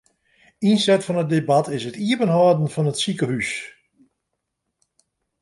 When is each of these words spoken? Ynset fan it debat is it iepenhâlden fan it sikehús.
Ynset 0.69 1.05
fan 1.05 1.21
it 1.23 1.29
debat 1.31 1.67
is 1.75 1.83
it 1.89 1.99
iepenhâlden 2.05 2.71
fan 2.73 2.89
it 2.91 3.01
sikehús. 3.01 3.51